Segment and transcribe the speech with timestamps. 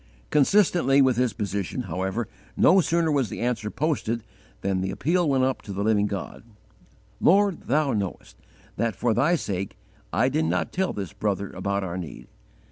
[0.31, 4.23] "_Consistently with his position, however, no sooner was the answer posted
[4.61, 6.43] than the appeal went up to the Living God:
[7.19, 8.35] "Lord, thou knowest
[8.77, 9.77] that, for Thy sake,
[10.11, 12.27] I did not tell this brother about our need.